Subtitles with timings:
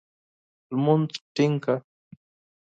[0.75, 1.75] لمونځ ټینګ کړه!